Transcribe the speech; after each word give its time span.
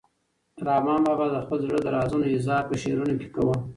رحمان 0.67 0.99
بابا 1.07 1.25
د 1.31 1.35
خپل 1.43 1.57
زړه 1.67 1.79
د 1.81 1.87
رازونو 1.97 2.25
اظهار 2.35 2.63
په 2.67 2.75
شعرونو 2.81 3.13
کې 3.19 3.27
کاوه. 3.35 3.55